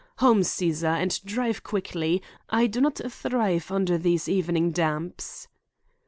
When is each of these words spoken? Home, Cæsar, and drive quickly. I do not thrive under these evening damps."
Home, 0.17 0.39
Cæsar, 0.41 0.95
and 0.99 1.21
drive 1.25 1.61
quickly. 1.61 2.23
I 2.49 2.65
do 2.65 2.81
not 2.81 2.95
thrive 3.07 3.69
under 3.69 3.99
these 3.99 4.27
evening 4.27 4.71
damps." 4.71 5.47